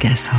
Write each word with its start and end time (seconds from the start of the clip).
속에서 0.00 0.32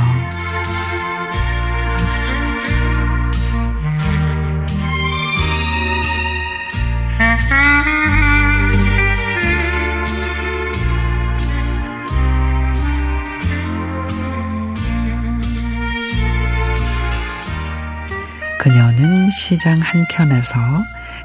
그녀는 18.58 19.30
시장 19.30 19.80
한켠에서 19.80 20.58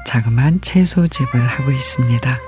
자그마한 0.06 0.62
채소집을 0.62 1.46
하고 1.46 1.70
있습니다. 1.70 2.38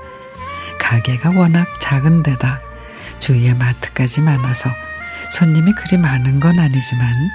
가게가 0.79 1.29
워낙 1.29 1.67
작은 1.79 2.23
데다 2.23 2.70
주위에 3.19 3.53
마트까지 3.53 4.21
많아서 4.21 4.69
손님이 5.31 5.71
그리 5.73 5.97
많은 5.97 6.39
건 6.39 6.59
아니지만 6.59 7.31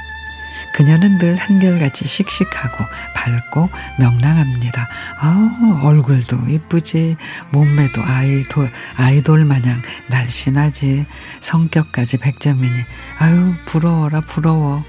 그녀는 0.72 1.18
늘 1.18 1.36
한결같이 1.36 2.06
씩씩하고 2.06 2.84
밝고 3.14 3.70
명랑합니다. 3.98 4.88
아, 5.18 5.80
얼굴도 5.82 6.48
이쁘지, 6.48 7.16
몸매도 7.50 8.02
아이돌, 8.02 8.70
아이돌 8.96 9.44
마냥 9.44 9.80
날씬하지, 10.08 11.06
성격까지 11.40 12.18
백점이니, 12.18 12.80
아유, 13.18 13.54
부러워라, 13.64 14.20
부러워. 14.20 14.84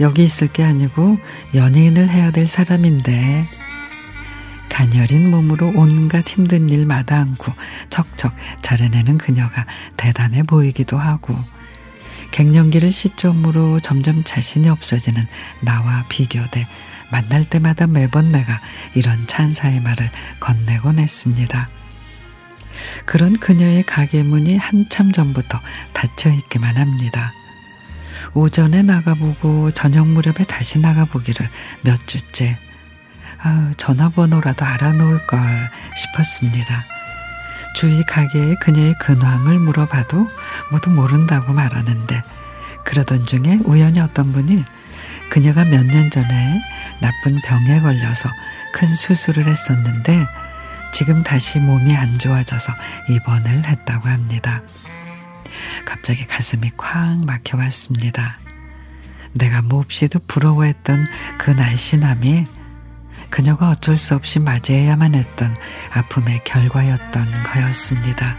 여기 0.00 0.22
있을 0.22 0.48
게 0.48 0.64
아니고 0.64 1.18
연예인을 1.54 2.08
해야 2.08 2.30
될 2.30 2.48
사람인데 2.48 3.48
가녀린 4.72 5.30
몸으로 5.30 5.70
온갖 5.74 6.26
힘든 6.26 6.70
일 6.70 6.86
마다않고 6.86 7.52
척척 7.90 8.34
잘해내는 8.62 9.18
그녀가 9.18 9.66
대단해 9.98 10.42
보이기도 10.44 10.96
하고 10.96 11.38
갱년기를 12.30 12.90
시점으로 12.90 13.80
점점 13.80 14.24
자신이 14.24 14.70
없어지는 14.70 15.26
나와 15.60 16.06
비교돼 16.08 16.66
만날 17.10 17.44
때마다 17.44 17.86
매번 17.86 18.30
내가 18.30 18.62
이런 18.94 19.26
찬사의 19.26 19.82
말을 19.82 20.10
건네곤 20.40 20.98
했습니다. 20.98 21.68
그런 23.04 23.38
그녀의 23.38 23.82
가게 23.82 24.22
문이 24.22 24.56
한참 24.56 25.12
전부터 25.12 25.60
닫혀 25.92 26.30
있기만 26.30 26.78
합니다. 26.78 27.34
오전에 28.32 28.80
나가보고 28.80 29.72
저녁 29.72 30.08
무렵에 30.08 30.46
다시 30.46 30.78
나가보기를 30.78 31.50
몇 31.82 32.06
주째 32.06 32.58
아, 33.44 33.72
전화번호라도 33.76 34.64
알아놓을 34.64 35.26
걸 35.26 35.40
싶었습니다. 35.96 36.84
주위 37.74 38.02
가게에 38.04 38.54
그녀의 38.56 38.94
근황을 38.98 39.58
물어봐도 39.58 40.28
모두 40.70 40.90
모른다고 40.90 41.52
말하는데 41.52 42.22
그러던 42.84 43.26
중에 43.26 43.60
우연히 43.64 44.00
어떤 44.00 44.32
분이 44.32 44.64
그녀가 45.30 45.64
몇 45.64 45.84
년 45.86 46.10
전에 46.10 46.60
나쁜 47.00 47.40
병에 47.42 47.80
걸려서 47.80 48.28
큰 48.74 48.86
수술을 48.94 49.48
했었는데 49.48 50.26
지금 50.92 51.22
다시 51.22 51.58
몸이 51.58 51.96
안 51.96 52.18
좋아져서 52.18 52.72
입원을 53.08 53.64
했다고 53.64 54.08
합니다. 54.08 54.62
갑자기 55.86 56.26
가슴이 56.26 56.70
콱 56.76 57.24
막혀왔습니다. 57.24 58.38
내가 59.32 59.62
몹시도 59.62 60.20
부러워했던 60.28 61.06
그 61.38 61.50
날씬함이 61.50 62.44
그녀가 63.32 63.70
어쩔 63.70 63.96
수 63.96 64.14
없이 64.14 64.38
맞이해야만 64.38 65.14
했던 65.14 65.56
아픔의 65.94 66.44
결과였던 66.44 67.44
거였습니다. 67.44 68.36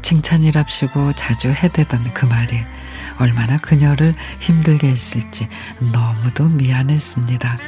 칭찬이랍시고 0.00 1.14
자주 1.14 1.48
해대던 1.48 2.14
그 2.14 2.24
말이 2.24 2.62
얼마나 3.18 3.58
그녀를 3.58 4.14
힘들게 4.38 4.86
했을지 4.86 5.48
너무도 5.92 6.50
미안했습니다. 6.50 7.58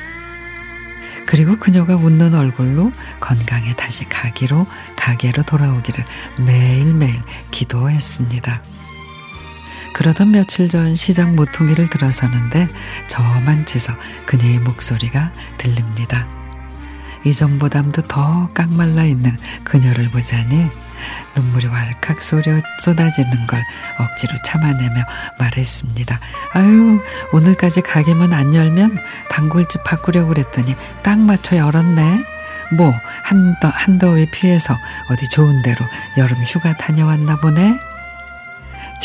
그리고 1.26 1.58
그녀가 1.58 1.96
웃는 1.96 2.34
얼굴로 2.34 2.88
건강에 3.18 3.74
다시 3.74 4.08
가기로 4.08 4.64
가게로 4.94 5.42
돌아오기를 5.42 6.04
매일매일 6.38 7.20
기도했습니다. 7.50 8.62
그러던 9.96 10.32
며칠 10.32 10.68
전 10.68 10.94
시장 10.94 11.34
모퉁이를 11.34 11.88
들어서는데 11.88 12.68
저만 13.08 13.64
치서 13.64 13.94
그녀의 14.26 14.58
목소리가 14.58 15.32
들립니다. 15.56 16.28
이전보담도 17.24 18.02
더 18.02 18.46
깡말라 18.52 19.04
있는 19.04 19.34
그녀를 19.64 20.10
보자니 20.10 20.68
눈물이 21.34 21.68
왈칵 21.68 22.20
쏟아, 22.20 22.60
쏟아지는 22.80 23.46
걸 23.46 23.64
억지로 23.98 24.34
참아내며 24.44 25.02
말했습니다. 25.38 26.20
아유, 26.52 27.00
오늘까지 27.32 27.80
가게문 27.80 28.34
안 28.34 28.54
열면 28.54 28.98
단골집 29.30 29.82
바꾸려고 29.82 30.28
그랬더니 30.28 30.76
딱 31.02 31.18
맞춰 31.18 31.56
열었네. 31.56 32.22
뭐, 32.76 32.92
한더, 33.22 33.68
한더위 33.68 34.30
피해서 34.30 34.76
어디 35.08 35.26
좋은 35.30 35.62
데로 35.62 35.86
여름 36.18 36.36
휴가 36.42 36.76
다녀왔나 36.76 37.36
보네? 37.36 37.78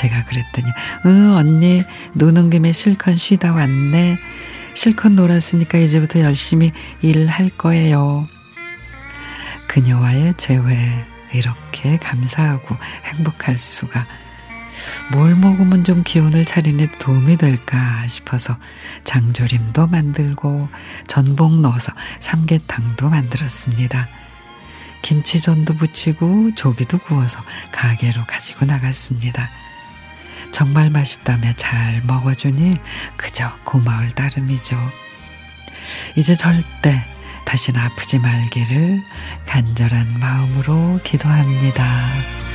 제가 0.01 0.23
그랬더니, 0.23 0.67
응, 1.05 1.33
언니, 1.35 1.83
노는 2.13 2.49
김에 2.49 2.71
실컷 2.71 3.15
쉬다 3.15 3.53
왔네. 3.53 4.17
실컷 4.73 5.11
놀았으니까 5.11 5.77
이제부터 5.77 6.21
열심히 6.21 6.71
일할 7.01 7.51
거예요. 7.55 8.27
그녀와의 9.67 10.33
재회, 10.37 11.05
이렇게 11.33 11.97
감사하고 11.97 12.75
행복할 13.05 13.59
수가 13.59 14.05
뭘 15.11 15.35
먹으면 15.35 15.83
좀 15.83 16.01
기운을 16.03 16.45
차리는 16.45 16.87
도움이 16.97 17.37
될까 17.37 18.07
싶어서 18.07 18.57
장조림도 19.03 19.85
만들고 19.85 20.67
전복 21.05 21.59
넣어서 21.61 21.93
삼계탕도 22.19 23.07
만들었습니다. 23.07 24.07
김치전도 25.03 25.75
부치고 25.75 26.55
조기도 26.55 26.97
구워서 26.97 27.39
가게로 27.71 28.25
가지고 28.25 28.65
나갔습니다. 28.65 29.49
정말 30.51 30.89
맛있다며 30.89 31.53
잘 31.53 32.01
먹어주니 32.05 32.75
그저 33.17 33.51
고마울 33.63 34.11
따름이죠. 34.11 34.77
이제 36.15 36.35
절대 36.35 37.05
다시는 37.45 37.79
아프지 37.79 38.19
말기를 38.19 39.01
간절한 39.45 40.19
마음으로 40.19 40.99
기도합니다. 41.03 42.50